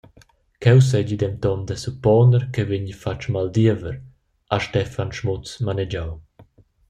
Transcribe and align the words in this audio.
Cheu 0.65 0.79
seigi 0.89 1.17
denton 1.21 1.59
da 1.67 1.75
supponer 1.83 2.43
ch’ei 2.53 2.65
vegni 2.69 2.95
fatg 3.01 3.21
maldiever, 3.33 3.95
ha 4.49 4.57
Stefan 4.67 5.11
Schmutz 5.15 5.49
manegiau. 5.65 6.11